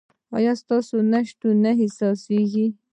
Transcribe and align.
ایا 0.37 0.53
ستاسو 0.61 0.95
نشتون 1.11 1.55
نه 1.63 1.71
احساسیږي؟ 1.83 2.65